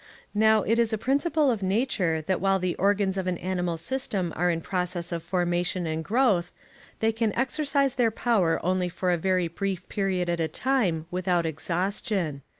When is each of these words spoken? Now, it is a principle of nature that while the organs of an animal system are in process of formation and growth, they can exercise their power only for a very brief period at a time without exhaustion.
Now, 0.33 0.63
it 0.63 0.79
is 0.79 0.91
a 0.91 0.97
principle 0.97 1.51
of 1.51 1.61
nature 1.61 2.23
that 2.23 2.41
while 2.41 2.57
the 2.57 2.75
organs 2.77 3.19
of 3.19 3.27
an 3.27 3.37
animal 3.37 3.77
system 3.77 4.33
are 4.35 4.49
in 4.49 4.59
process 4.59 5.11
of 5.11 5.21
formation 5.21 5.85
and 5.85 6.03
growth, 6.03 6.51
they 7.01 7.11
can 7.11 7.35
exercise 7.35 7.93
their 7.93 8.09
power 8.09 8.59
only 8.65 8.89
for 8.89 9.11
a 9.11 9.17
very 9.19 9.47
brief 9.47 9.87
period 9.89 10.27
at 10.27 10.39
a 10.39 10.47
time 10.47 11.05
without 11.11 11.45
exhaustion. 11.45 12.41